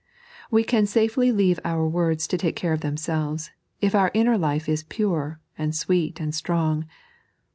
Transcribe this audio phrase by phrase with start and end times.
[0.49, 3.51] We can safely leave our words to ta^e care of themselves,
[3.81, 6.87] if our inner life is pure, and sweet, and strong.